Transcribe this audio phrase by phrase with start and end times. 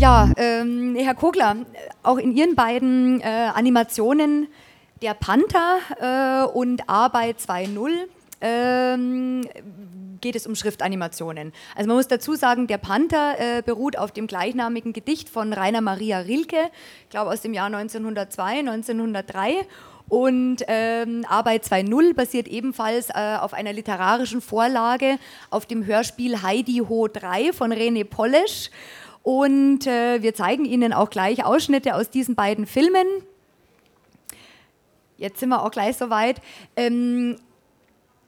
[0.00, 1.56] Ja, ähm, Herr Kogler,
[2.02, 4.48] auch in Ihren beiden äh, Animationen
[5.02, 7.90] Der Panther äh, und Arbeit 2.0
[8.40, 9.46] ähm,
[10.22, 11.52] geht es um Schriftanimationen.
[11.76, 15.82] Also man muss dazu sagen, der Panther äh, beruht auf dem gleichnamigen Gedicht von Rainer
[15.82, 16.70] Maria Rilke,
[17.02, 19.66] ich glaube aus dem Jahr 1902, 1903.
[20.08, 25.18] Und ähm, Arbeit 2.0 basiert ebenfalls äh, auf einer literarischen Vorlage
[25.50, 28.70] auf dem Hörspiel Heidi Ho 3 von René Polesch.
[29.22, 33.06] Und äh, wir zeigen Ihnen auch gleich Ausschnitte aus diesen beiden Filmen.
[35.16, 36.40] Jetzt sind wir auch gleich soweit.
[36.76, 37.36] Ähm,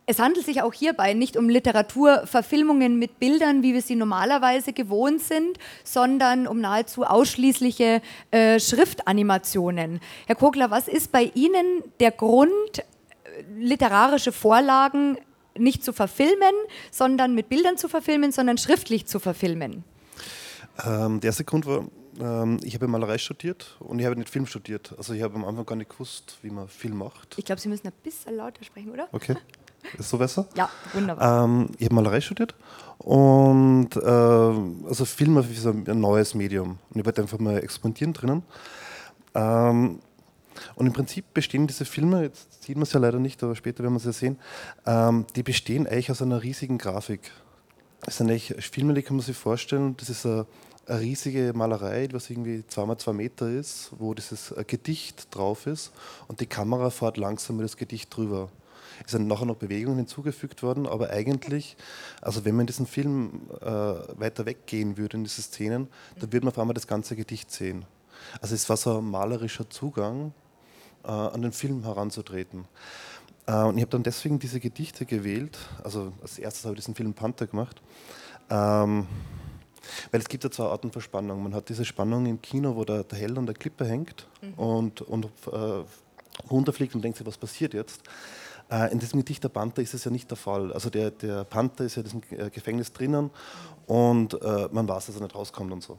[0.04, 5.22] es handelt sich auch hierbei nicht um Literaturverfilmungen mit Bildern, wie wir sie normalerweise gewohnt
[5.22, 10.00] sind, sondern um nahezu ausschließliche äh, Schriftanimationen.
[10.26, 12.82] Herr Kogler, was ist bei Ihnen der Grund, äh,
[13.56, 15.18] literarische Vorlagen
[15.56, 16.54] nicht zu verfilmen,
[16.90, 19.84] sondern mit Bildern zu verfilmen, sondern schriftlich zu verfilmen?
[20.84, 21.84] Ähm, der erste Grund war,
[22.20, 24.94] ähm, ich habe Malerei studiert und ich habe nicht Film studiert.
[24.96, 27.38] Also ich habe am Anfang gar nicht gewusst, wie man Film macht.
[27.38, 29.08] Ich glaube, Sie müssen ein bisschen lauter sprechen, oder?
[29.12, 29.36] Okay.
[29.98, 30.46] Ist so besser?
[30.56, 31.44] Ja, wunderbar.
[31.44, 32.54] Ähm, ich habe Malerei studiert
[32.98, 36.78] und äh, also Film ist so ein neues Medium.
[36.90, 38.42] Und ich wollte einfach mal expandieren drinnen.
[39.34, 39.98] Ähm,
[40.74, 43.82] und im Prinzip bestehen diese Filme, jetzt sieht man es ja leider nicht, aber später
[43.82, 44.38] werden wir es ja sehen,
[44.86, 47.30] ähm, die bestehen eigentlich aus einer riesigen Grafik.
[48.04, 50.44] Das sind eigentlich kann man sich vorstellen, das ist eine,
[50.86, 55.92] eine riesige Malerei, was irgendwie 2x2 Meter ist, wo dieses äh, Gedicht drauf ist
[56.26, 58.48] und die Kamera fährt langsam mit das Gedicht drüber.
[59.06, 61.76] Es sind nachher noch Bewegungen hinzugefügt worden, aber eigentlich,
[62.20, 65.86] also wenn man in diesem Film äh, weiter weggehen würde, in diese Szenen,
[66.18, 67.84] dann würde man auf einmal das ganze Gedicht sehen.
[68.40, 70.34] Also es war so ein malerischer Zugang,
[71.04, 72.64] äh, an den Film heranzutreten.
[73.46, 76.94] Äh, und ich habe dann deswegen diese Gedichte gewählt, also als erstes habe ich diesen
[76.94, 77.82] Film Panther gemacht.
[78.50, 79.06] Ähm,
[80.10, 81.42] weil es gibt ja zwei Arten von Spannung.
[81.42, 84.54] Man hat diese Spannung im Kino, wo der, der Held an der Klippe hängt mhm.
[84.54, 85.84] und, und äh,
[86.50, 88.02] runterfliegt und denkt sich, was passiert jetzt.
[88.70, 90.72] Äh, in diesem Gedicht der Panther ist es ja nicht der Fall.
[90.72, 93.30] Also der, der Panther ist ja in diesem äh, Gefängnis drinnen
[93.86, 95.98] und äh, man weiß, dass er nicht rauskommt und so.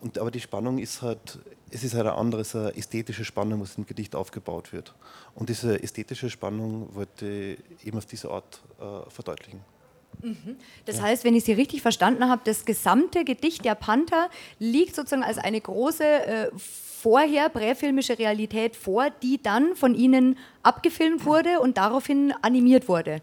[0.00, 1.40] Und, aber die Spannung ist halt,
[1.70, 4.94] es ist halt eine andere, eine ästhetische Spannung, was im Gedicht aufgebaut wird.
[5.34, 9.60] Und diese ästhetische Spannung wollte ich eben auf diese Art äh, verdeutlichen.
[10.22, 10.56] Mhm.
[10.84, 11.02] Das ja.
[11.02, 15.38] heißt, wenn ich Sie richtig verstanden habe, das gesamte Gedicht der Panther liegt sozusagen als
[15.38, 22.32] eine große äh, vorher präfilmische Realität vor, die dann von Ihnen abgefilmt wurde und daraufhin
[22.42, 23.20] animiert wurde.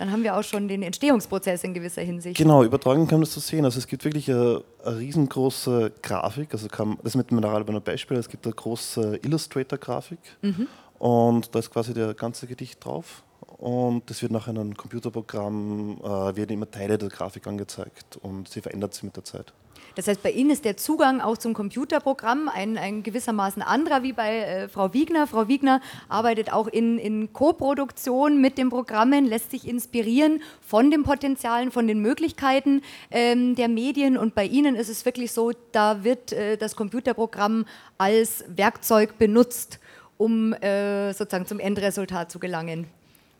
[0.00, 2.38] Dann haben wir auch schon den Entstehungsprozess in gewisser Hinsicht.
[2.38, 3.66] Genau, übertragen kann man das so sehen.
[3.66, 6.54] Also es gibt wirklich eine, eine riesengroße Grafik.
[6.54, 8.16] Also kann, das mit Mineral ein Beispiel.
[8.16, 10.68] Es gibt eine große Illustrator-Grafik mhm.
[10.98, 13.24] und da ist quasi der ganze Gedicht drauf.
[13.58, 18.62] Und das wird nach einem Computerprogramm, äh, werden immer Teile der Grafik angezeigt und sie
[18.62, 19.52] verändert sich mit der Zeit.
[19.94, 24.12] Das heißt, bei Ihnen ist der Zugang auch zum Computerprogramm ein, ein gewissermaßen anderer wie
[24.12, 25.26] bei äh, Frau Wiegner.
[25.26, 31.02] Frau Wiegner arbeitet auch in, in Co-Produktion mit den Programmen, lässt sich inspirieren von den
[31.02, 34.16] Potenzialen, von den Möglichkeiten ähm, der Medien.
[34.16, 37.66] Und bei Ihnen ist es wirklich so, da wird äh, das Computerprogramm
[37.98, 39.80] als Werkzeug benutzt,
[40.16, 42.86] um äh, sozusagen zum Endresultat zu gelangen.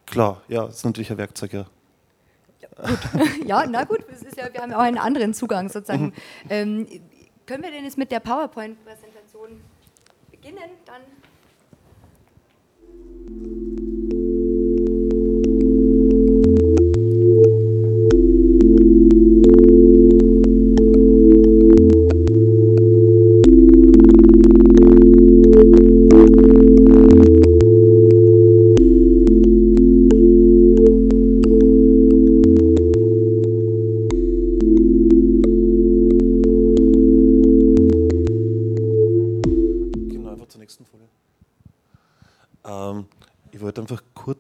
[0.07, 1.67] Klar, ja, das ist natürlich ein Werkzeug, ja.
[2.83, 2.99] Gut.
[3.47, 4.05] ja, na gut,
[4.37, 6.07] ja, wir haben auch einen anderen Zugang sozusagen.
[6.07, 6.13] Mhm.
[6.49, 6.87] Ähm,
[7.47, 9.61] können wir denn jetzt mit der PowerPoint-Präsentation
[10.31, 10.71] beginnen?
[10.87, 11.03] Dann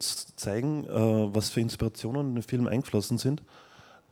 [0.01, 3.43] kurz zeigen, äh, was für Inspirationen in den Film eingeflossen sind.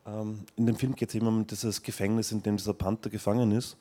[0.06, 3.52] Ähm, in dem Film geht es eben um dieses Gefängnis, in dem dieser Panther gefangen
[3.52, 3.78] ist.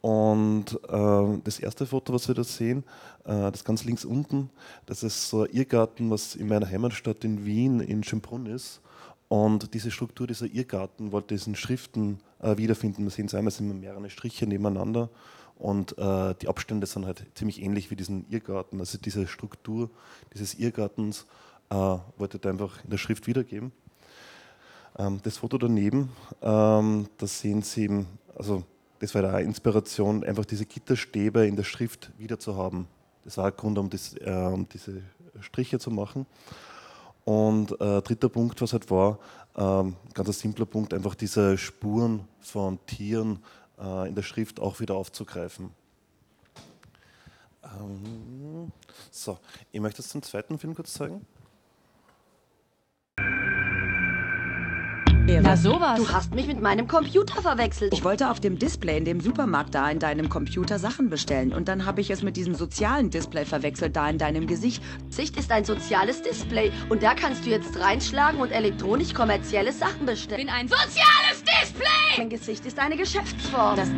[0.00, 2.82] Und äh, das erste Foto, was wir da sehen,
[3.24, 4.48] äh, das ganz links unten,
[4.86, 8.80] das ist so ein Irrgarten, was in meiner Heimatstadt in Wien in Schönbrunn ist.
[9.28, 13.04] Und diese Struktur dieser Irrgarten wollte diesen Schriften äh, wiederfinden.
[13.04, 15.10] Wir sehen es einmal, sind mehrere Striche nebeneinander
[15.56, 18.80] und äh, die Abstände sind halt ziemlich ähnlich wie diesen Irrgarten.
[18.80, 19.90] Also diese Struktur
[20.32, 21.26] dieses Irrgartens
[21.70, 23.72] äh, wollte ich einfach in der Schrift wiedergeben.
[24.98, 26.10] Ähm, das Foto daneben,
[26.42, 28.06] ähm, da sehen Sie eben,
[28.36, 28.64] also
[28.98, 32.86] das war eine Inspiration, einfach diese Gitterstäbe in der Schrift wieder zu haben.
[33.24, 35.02] Das war ein Grund, um, das, äh, um diese
[35.40, 36.26] Striche zu machen.
[37.24, 39.18] Und äh, dritter Punkt, was halt war,
[39.56, 43.38] ähm, ganz ein simpler Punkt, einfach diese Spuren von Tieren
[43.78, 45.70] äh, in der Schrift auch wieder aufzugreifen.
[47.64, 48.72] Ähm,
[49.10, 49.38] so,
[49.72, 51.26] ich möchte es zum zweiten Film kurz zeigen.
[55.26, 55.98] Na sowas.
[55.98, 57.94] Du hast mich mit meinem Computer verwechselt.
[57.94, 61.66] Ich wollte auf dem Display in dem Supermarkt da in deinem Computer Sachen bestellen und
[61.66, 64.82] dann habe ich es mit diesem sozialen Display verwechselt da in deinem Gesicht.
[65.08, 70.04] Sicht ist ein soziales Display und da kannst du jetzt reinschlagen und elektronisch kommerzielle Sachen
[70.04, 70.46] bestellen.
[70.46, 72.18] bin ein soziales Display!
[72.18, 73.76] Mein Gesicht ist eine Geschäftsform.
[73.76, 73.88] Das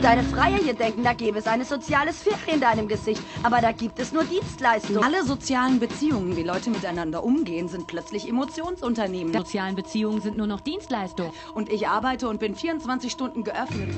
[0.00, 3.70] Deine Freier hier denken, da gäbe es eine soziale Sphäre in deinem Gesicht, aber da
[3.70, 5.02] gibt es nur Dienstleistungen.
[5.02, 9.32] alle sozialen Beziehungen, wie Leute miteinander umgehen, sind plötzlich Emotionsunternehmen.
[9.32, 11.32] Sozialen Beziehungen sind nur noch Dienstleistung.
[11.54, 13.90] Und ich arbeite und bin 24 Stunden geöffnet.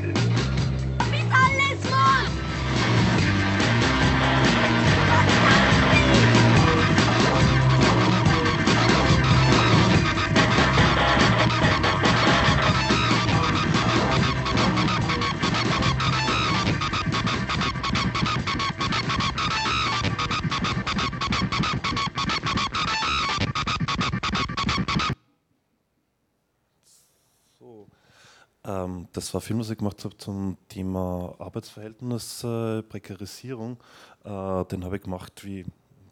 [29.24, 33.78] Das war ein Film, was ich gemacht habe zum Thema Arbeitsverhältnis, äh, Prekarisierung.
[34.22, 35.64] Äh, den habe ich gemacht, wie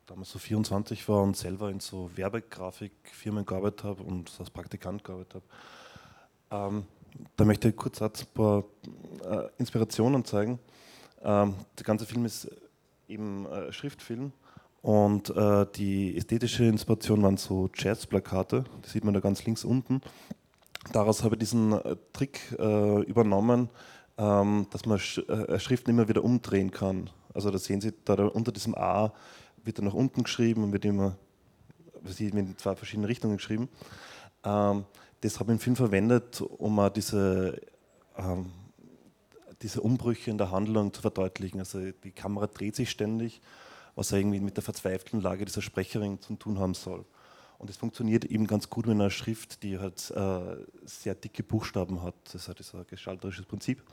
[0.06, 5.42] damals so 24 war und selber in so Werbegrafikfirmen gearbeitet habe und als Praktikant gearbeitet
[6.50, 6.70] habe.
[6.70, 6.86] Ähm,
[7.36, 8.64] da möchte ich kurz ein paar
[9.26, 10.58] äh, Inspirationen zeigen.
[11.22, 12.50] Ähm, der ganze Film ist
[13.08, 14.32] eben äh, Schriftfilm
[14.80, 20.00] und äh, die ästhetische Inspiration waren so Jazzplakate, die sieht man da ganz links unten
[20.90, 23.68] daraus habe ich diesen äh, Trick äh, übernommen,
[24.18, 27.10] ähm, dass man Sch äh, Schriften immer wieder umdrehen kann.
[27.34, 29.12] Also da sehen Sie, da, unter diesem A
[29.64, 31.16] wird er nach unten geschrieben und wird immer
[32.18, 33.68] in zwei verschiedene Richtungen geschrieben.
[34.44, 34.84] Ähm,
[35.20, 37.60] das habe ich im Film verwendet, um auch diese,
[38.16, 38.46] ähm,
[39.62, 41.60] diese Umbrüche in der Handlung zu verdeutlichen.
[41.60, 43.40] Also die Kamera dreht sich ständig,
[43.94, 47.04] was irgendwie mit der verzweifelten Lage dieser Sprecherin zu tun haben soll.
[47.62, 52.02] Und es funktioniert eben ganz gut mit einer Schrift, die halt äh, sehr dicke Buchstaben
[52.02, 52.16] hat.
[52.32, 53.84] Das hat so ein gestalterisches Prinzip.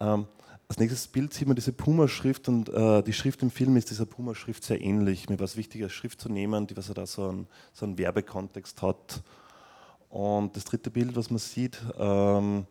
[0.00, 0.26] Ähm,
[0.66, 4.06] als nächstes Bild sieht man diese Puma-Schrift und äh, die Schrift im Film ist dieser
[4.06, 5.28] Puma-Schrift sehr ähnlich.
[5.28, 7.84] Mir war es wichtig, eine Schrift zu nehmen, die was er da so einen, so
[7.84, 9.22] einen Werbekontext hat.
[10.08, 12.66] Und das dritte Bild, was man sieht, ähm,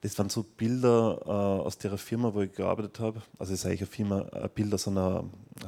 [0.00, 3.20] das waren so Bilder äh, aus der Firma, wo ich gearbeitet habe.
[3.38, 5.24] Also es ist eigentlich eine Firma, ein Bild aus einer,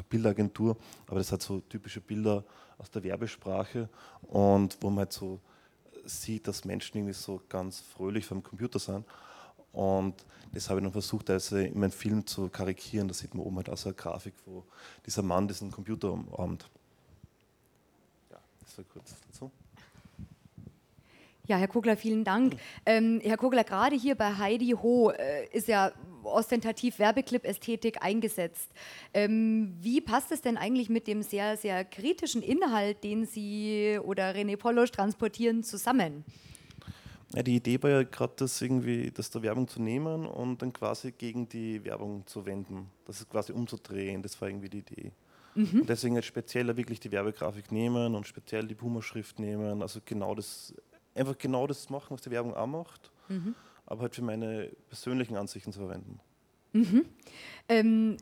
[0.09, 2.43] Bildagentur, aber das hat so typische Bilder
[2.83, 3.89] aus der Werbesprache
[4.23, 5.41] und wo man halt so
[6.05, 9.07] sieht, dass Menschen irgendwie so ganz fröhlich vom Computer sind.
[9.73, 10.15] Und
[10.53, 13.09] das habe ich dann versucht, also in meinem Film zu karikieren.
[13.09, 14.65] Da sieht man oben halt auch so eine Grafik, wo
[15.07, 16.69] dieser Mann diesen Computer umarmt.
[18.31, 19.51] Ja, das war kurz dazu.
[21.47, 22.57] Ja, Herr Kogler, vielen Dank.
[22.85, 25.93] Ähm, Herr Kogler, gerade hier bei Heidi Ho äh, ist ja
[26.25, 28.71] ostentativ Werbeclip-Ästhetik eingesetzt.
[29.15, 34.35] Ähm, wie passt es denn eigentlich mit dem sehr, sehr kritischen Inhalt, den Sie oder
[34.35, 36.25] René Polosch transportieren, zusammen?
[37.35, 40.73] Ja, die Idee war ja gerade, das irgendwie, das der Werbung zu nehmen und dann
[40.73, 42.91] quasi gegen die Werbung zu wenden.
[43.07, 45.13] Das ist quasi umzudrehen, das war irgendwie die Idee.
[45.55, 45.81] Mhm.
[45.81, 50.35] Und deswegen jetzt speziell wirklich die Werbegrafik nehmen und speziell die Puma-Schrift nehmen, also genau
[50.35, 50.75] das
[51.15, 53.55] einfach genau das machen, was die Werbung auch macht, mhm.
[53.93, 56.19] Aber halt für meine persönlichen Ansichten zu verwenden.
[56.73, 57.05] Mhm.
[57.69, 58.17] Ähm,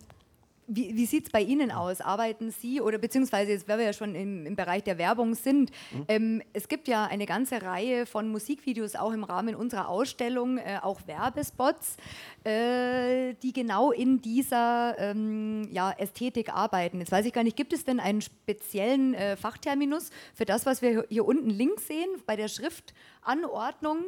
[0.71, 2.01] wie, wie sieht es bei Ihnen aus?
[2.01, 5.71] Arbeiten Sie oder beziehungsweise jetzt, weil wir ja schon im, im Bereich der Werbung sind,
[5.93, 6.05] mhm.
[6.09, 10.79] ähm, es gibt ja eine ganze Reihe von Musikvideos auch im Rahmen unserer Ausstellung, äh,
[10.81, 11.97] auch Werbespots,
[12.45, 17.01] äh, die genau in dieser ähm, ja, Ästhetik arbeiten.
[17.01, 20.83] Jetzt weiß ich gar nicht, gibt es denn einen speziellen äh, Fachterminus für das, was
[20.83, 24.05] wir hier unten links sehen, bei der Schriftanordnung?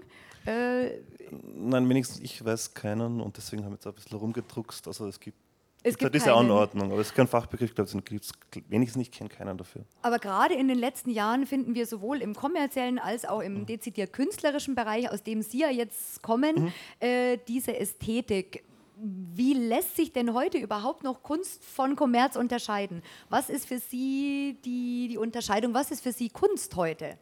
[0.47, 0.99] Äh,
[1.31, 4.87] Nein, wenigstens ich weiß keinen und deswegen haben wir jetzt ein bisschen rumgedruckst.
[4.87, 5.39] Also es gibt
[5.83, 9.13] es gibt diese Anordnung, aber es ist kein Fachbegriff, ich glaube, es gibt wenigstens nicht,
[9.13, 9.83] kenne keinen dafür.
[10.03, 13.67] Aber gerade in den letzten Jahren finden wir sowohl im kommerziellen als auch im mhm.
[13.67, 16.73] dezidiert künstlerischen Bereich, aus dem Sie ja jetzt kommen, mhm.
[17.01, 18.65] äh, diese Ästhetik.
[18.97, 23.03] Wie lässt sich denn heute überhaupt noch Kunst von Kommerz unterscheiden?
[23.29, 25.75] Was ist für Sie die, die Unterscheidung?
[25.75, 27.19] Was ist für Sie Kunst heute?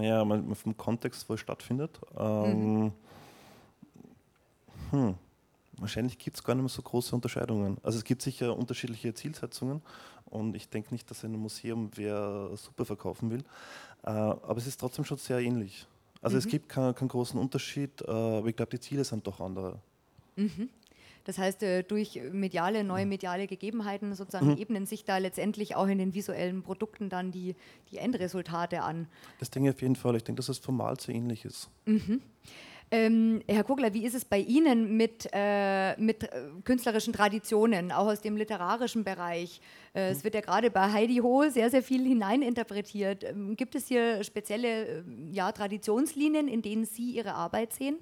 [0.00, 0.24] Ja,
[0.54, 2.00] vom Kontext, wo es stattfindet.
[2.18, 2.92] Ähm, mhm.
[4.90, 5.14] hm.
[5.78, 7.78] Wahrscheinlich gibt es gar nicht mehr so große Unterscheidungen.
[7.82, 9.82] Also es gibt sicher unterschiedliche Zielsetzungen
[10.26, 13.44] und ich denke nicht, dass in einem Museum wer Suppe verkaufen will,
[14.04, 15.86] äh, aber es ist trotzdem schon sehr ähnlich.
[16.22, 16.38] Also mhm.
[16.38, 19.78] es gibt keinen, keinen, großen Unterschied, äh, aber ich glaube, die Ziele sind doch andere.
[20.36, 20.68] Mhm.
[21.24, 24.58] Das heißt, äh, durch mediale, neue mediale Gegebenheiten sozusagen mhm.
[24.58, 27.56] ebnen sich da letztendlich auch in den visuellen Produkten dann die,
[27.90, 29.08] die Endresultate an.
[29.38, 30.16] Das denke ich auf jeden Fall.
[30.16, 31.70] Ich denke, dass es formal sehr ähnlich ist.
[31.86, 32.20] Mhm.
[32.94, 36.28] Ähm, Herr Kugler, wie ist es bei Ihnen mit, äh, mit äh,
[36.62, 39.60] künstlerischen Traditionen, auch aus dem literarischen Bereich?
[39.94, 43.24] Äh, es wird ja gerade bei Heidi Ho sehr, sehr viel hineininterpretiert.
[43.24, 47.98] Ähm, gibt es hier spezielle äh, ja, Traditionslinien, in denen Sie Ihre Arbeit sehen?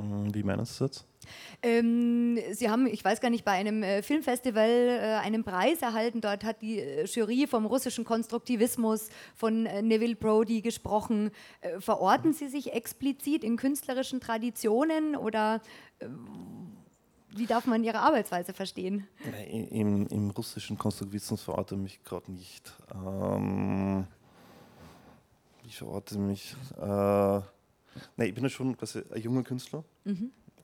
[0.00, 1.04] Mm, Wie meinen Sie das?
[1.62, 6.20] Ähm, Sie haben, ich weiß gar nicht, bei einem äh, Filmfestival äh, einen Preis erhalten.
[6.20, 11.30] Dort hat die äh, Jury vom russischen Konstruktivismus von äh, Neville Brody gesprochen.
[11.60, 15.60] Äh, verorten Sie sich explizit in künstlerischen Traditionen oder
[15.98, 16.06] äh,
[17.32, 19.06] wie darf man Ihre Arbeitsweise verstehen?
[19.30, 22.72] Nein, Im, Im russischen Konstruktivismus verorte ich mich gerade nicht.
[22.92, 24.06] Ähm,
[25.64, 26.56] ich verorte mich.
[28.16, 29.84] Nein, ich bin ja schon quasi ein junger Künstler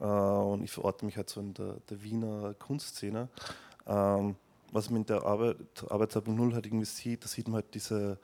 [0.00, 3.28] äh, und ich verorte mich halt so in der, der Wiener Kunstszene.
[3.86, 4.36] Ähm,
[4.72, 5.56] was man in der Arbeit,
[5.88, 8.18] Arbeitsarbeit Null halt irgendwie sieht, da sieht man halt diese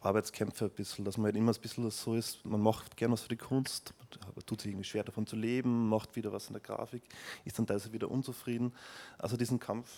[0.00, 3.22] Arbeitskämpfe ein bisschen, dass man halt immer ein bisschen so ist, man macht gern was
[3.22, 3.94] für die Kunst,
[4.26, 7.02] aber tut sich irgendwie schwer davon zu leben, macht wieder was in der Grafik,
[7.44, 8.72] ist dann teilweise wieder unzufrieden.
[9.18, 9.90] Also diesen Kampf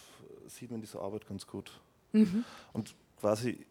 [0.47, 1.80] sieht man in dieser Arbeit ganz gut.
[2.73, 3.64] Und quasi,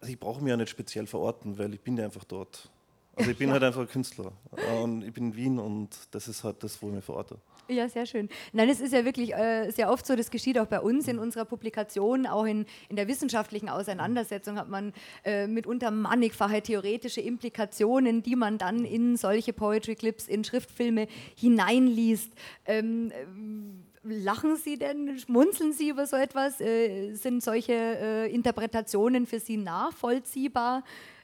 [0.00, 2.70] also ich brauche mich ja nicht speziell verorten, weil ich bin ja einfach dort.
[3.14, 4.32] Also ich bin halt einfach ein Künstler
[4.80, 7.38] und ich bin in Wien und das ist halt das, wo ich mich verorte.
[7.68, 8.28] Ja, sehr schön.
[8.52, 11.18] Nein, es ist ja wirklich äh, sehr oft so, das geschieht auch bei uns in
[11.18, 14.92] unserer Publikation, auch in, in der wissenschaftlichen Auseinandersetzung hat man
[15.24, 22.32] äh, mitunter mannigfache theoretische Implikationen, die man dann in solche Poetry Clips, in Schriftfilme hineinliest.
[22.66, 26.60] Ähm, äh, lachen Sie denn, schmunzeln Sie über so etwas?
[26.60, 30.82] Äh, sind solche äh, Interpretationen für Sie nachvollziehbar?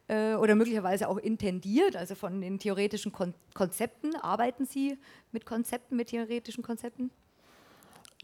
[0.09, 4.15] Äh, oder möglicherweise auch intendiert, also von den theoretischen Kon Konzepten.
[4.17, 4.99] Arbeiten Sie
[5.33, 7.11] mit Konzepten, mit theoretischen Konzepten?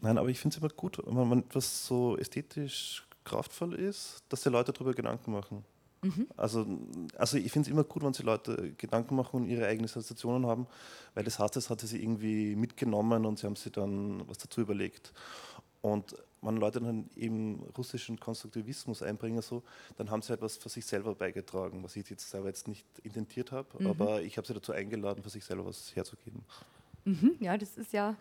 [0.01, 4.41] Nein, aber ich finde es immer gut, wenn man etwas so ästhetisch kraftvoll ist, dass
[4.41, 5.63] die Leute darüber Gedanken machen.
[6.37, 6.65] Also,
[7.17, 10.45] also ich finde es immer gut, wenn sich Leute Gedanken machen und ihre eigenen Sensationen
[10.45, 10.67] haben,
[11.13, 14.61] weil das heißt, das hat sie irgendwie mitgenommen und sie haben sich dann was dazu
[14.61, 15.13] überlegt.
[15.81, 16.15] Und
[16.45, 19.63] wenn Leute dann eben russischen Konstruktivismus einbringen, so,
[19.97, 23.51] dann haben sie etwas für sich selber beigetragen, was ich jetzt selber jetzt nicht intentiert
[23.51, 26.43] habe, aber ich habe sie dazu eingeladen, für sich selber was herzugeben.
[27.05, 28.15] Mhm, ja, das ist ja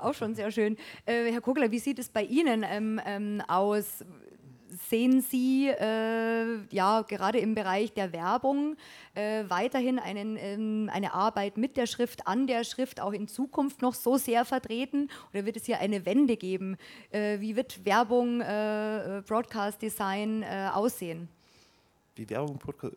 [0.00, 0.76] auch schon sehr schön.
[1.06, 4.04] Äh, Herr Kogler, wie sieht es bei Ihnen ähm, ähm, aus?
[4.88, 8.76] Sehen Sie äh, ja gerade im Bereich der Werbung
[9.14, 13.82] äh, weiterhin einen, ähm, eine Arbeit mit der Schrift, an der Schrift auch in Zukunft
[13.82, 15.10] noch so sehr vertreten?
[15.34, 16.78] Oder wird es hier eine Wende geben?
[17.10, 21.28] Äh, wie wird Werbung, äh, Broadcast Design äh, aussehen?
[22.14, 22.96] Wie Werbung, wird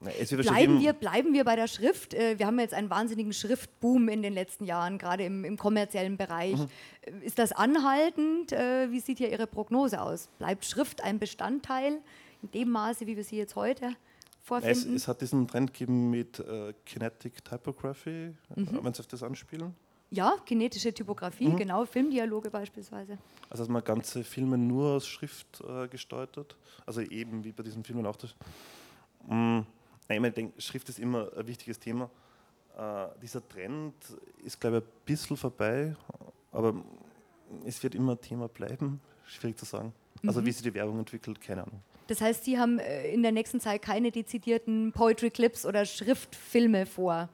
[0.00, 2.14] Bleiben wir, bleiben wir bei der Schrift.
[2.14, 6.16] Äh, Wir haben jetzt einen wahnsinnigen Schriftboom in den letzten Jahren, gerade im, im kommerziellen
[6.16, 6.54] Bereich.
[7.02, 8.52] Äh, Ist das anhaltend?
[8.52, 10.28] Äh, Wie sieht hier Ihre Prognose aus?
[10.38, 11.98] Bleibt Schrift ein Bestandteil
[12.42, 13.94] in dem Maße, wie wir sie jetzt heute Es,
[14.44, 14.94] vorfinden?
[14.94, 18.64] es hat diesen Trend gegeben mit äh, Kinetic Typography, Mhm.
[18.78, 19.74] äh, wenn Sie auf das anspielen.
[20.10, 21.56] ja, kinetische Typografie, Mhm.
[21.56, 23.18] genau, Filmdialoge beispielsweise.
[23.50, 26.56] Also dass man ganze Filme nur aus Schrift äh, gestaltet.
[26.86, 28.34] Also eben wie bei diesen Filmen auch das.
[29.26, 29.60] Mm,
[30.08, 32.10] nein, ich denke, Schrift ist immer ein wichtiges Thema.
[32.76, 33.94] Äh, dieser Trend
[34.44, 35.94] ist, glaube ich, ein bisschen vorbei,
[36.52, 36.74] aber
[37.64, 39.00] es wird immer ein Thema bleiben.
[39.26, 39.92] Schwierig zu sagen.
[40.22, 40.28] Mhm.
[40.28, 41.82] Also wie sich die Werbung entwickelt, keine Ahnung.
[42.06, 46.86] Das heißt, Sie haben äh, in der nächsten Zeit keine dezidierten Poetry Clips oder Schriftfilme
[46.86, 47.28] vor.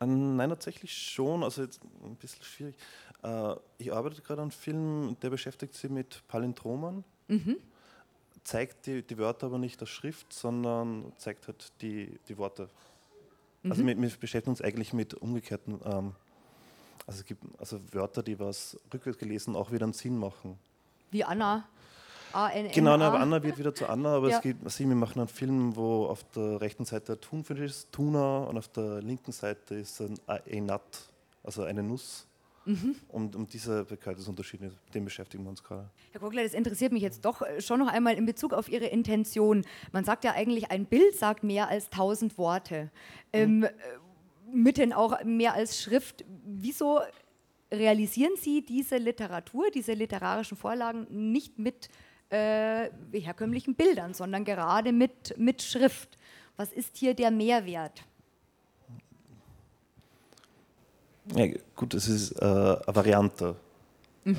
[0.00, 1.42] Äh, Nein, tatsächlich schon.
[1.42, 2.76] Also jetzt ein bisschen schwierig.
[3.24, 7.02] Äh, Ich arbeite gerade an einem Film, der beschäftigt sich mit Palindromen.
[8.46, 12.68] Zeigt die, die Wörter aber nicht als Schrift, sondern zeigt halt die, die Worte.
[13.68, 16.12] Also wir, wir beschäftigen uns eigentlich mit umgekehrten, ähm,
[17.08, 20.56] also es gibt also Wörter, die was rückwärts gelesen auch wieder einen Sinn machen.
[21.10, 21.66] Wie Anna.
[22.32, 22.72] A-N-N-A.
[22.72, 24.36] Genau, na, aber Anna wird wieder zu Anna, aber Ja.
[24.36, 27.90] es gibt, also wir machen einen Film, wo auf der rechten Seite ein Thunfisch ist,
[27.90, 30.80] Tuna, und auf der linken Seite ist ein A- ein Nut,
[31.42, 32.26] also eine Nuss.
[32.66, 32.96] Mhm.
[33.08, 35.88] Und um diese Bekleidungsunterschiede, mit dem beschäftigen wir uns gerade.
[36.10, 38.86] Herr Kogler, das interessiert mich jetzt doch äh, schon noch einmal in Bezug auf Ihre
[38.86, 39.64] Intention.
[39.92, 42.90] Man sagt ja eigentlich, ein Bild sagt mehr als tausend Worte.
[43.32, 43.70] Ähm, äh,
[44.52, 46.24] mitten auch mehr als Schrift.
[46.44, 47.00] Wieso
[47.72, 51.88] realisieren Sie diese Literatur, diese literarischen Vorlagen nicht mit
[52.30, 56.18] äh, herkömmlichen Bildern, sondern gerade mit, mit Schrift?
[56.56, 58.04] Was ist hier der Mehrwert?
[61.34, 63.56] Ja, gut, es ist äh, eine Variante.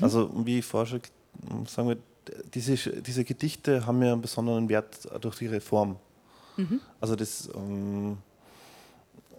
[0.00, 1.00] Also, wie ich vorher
[1.66, 1.96] sagen wir,
[2.52, 5.96] diese, diese Gedichte haben ja einen besonderen Wert durch ihre Form.
[7.00, 8.18] Also, das, ähm,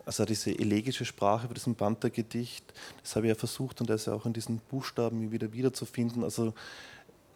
[0.06, 2.66] also diese elegische Sprache bei diesem Panther-Gedicht,
[3.04, 6.24] das habe ich ja versucht und das ja auch in diesen Buchstaben wieder wiederzufinden.
[6.24, 6.54] Also,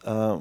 [0.02, 0.36] äh,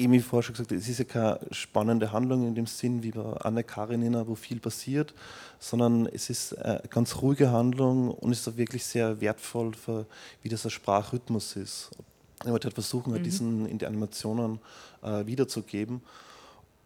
[0.00, 3.10] eben wie vorher schon gesagt, es ist ja keine spannende Handlung in dem Sinn wie
[3.10, 5.14] bei Anne Karenina, wo viel passiert,
[5.58, 10.06] sondern es ist eine ganz ruhige Handlung und ist auch wirklich sehr wertvoll, für,
[10.42, 11.90] wie das ein Sprachrhythmus ist.
[12.42, 13.22] Ich wollte halt versuchen, mhm.
[13.22, 14.60] diesen in die Animationen
[15.02, 16.00] äh, wiederzugeben.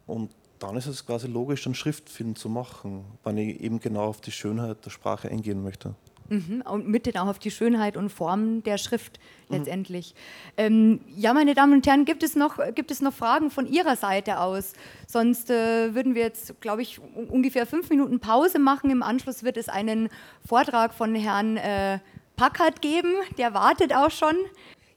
[0.06, 4.20] Und dann ist es quasi logisch, einen Schriftfilm zu machen, wenn ich eben genau auf
[4.20, 5.94] die Schönheit der Sprache eingehen möchte.
[6.28, 9.56] Mhm, und mit auch auf die Schönheit und Form der Schrift mhm.
[9.56, 10.14] letztendlich.
[10.14, 10.52] Mhm.
[10.56, 13.96] Ähm, ja, meine Damen und Herren, gibt es noch, gibt es noch Fragen von Ihrer
[13.96, 14.72] Seite aus?
[15.06, 18.90] Sonst äh, würden wir jetzt, glaube ich, ungefähr fünf Minuten Pause machen.
[18.90, 20.08] Im Anschluss wird es einen
[20.46, 21.98] Vortrag von Herrn äh,
[22.36, 24.36] Packard geben, der wartet auch schon.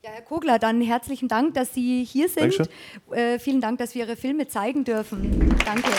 [0.04, 2.70] Ja, Herr Kogler, dann herzlichen Dank, dass Sie hier sind.
[3.12, 5.56] Äh, vielen Dank, dass wir Ihre Filme zeigen dürfen.
[5.66, 5.90] Danke.